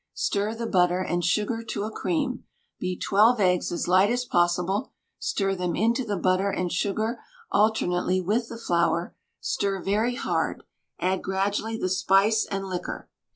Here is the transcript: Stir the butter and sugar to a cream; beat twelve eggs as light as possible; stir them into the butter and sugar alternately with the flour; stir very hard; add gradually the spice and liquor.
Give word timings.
Stir 0.15 0.55
the 0.55 0.65
butter 0.65 0.99
and 1.03 1.23
sugar 1.23 1.61
to 1.61 1.83
a 1.83 1.91
cream; 1.91 2.43
beat 2.79 3.03
twelve 3.03 3.39
eggs 3.39 3.71
as 3.71 3.87
light 3.87 4.09
as 4.09 4.25
possible; 4.25 4.89
stir 5.19 5.53
them 5.53 5.75
into 5.75 6.03
the 6.03 6.17
butter 6.17 6.49
and 6.49 6.71
sugar 6.71 7.19
alternately 7.51 8.19
with 8.19 8.49
the 8.49 8.57
flour; 8.57 9.15
stir 9.41 9.79
very 9.79 10.15
hard; 10.15 10.63
add 10.99 11.21
gradually 11.21 11.77
the 11.77 11.87
spice 11.87 12.47
and 12.49 12.65
liquor. 12.65 13.09